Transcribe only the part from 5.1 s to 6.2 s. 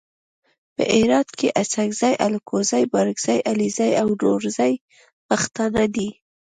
پښتانه دي.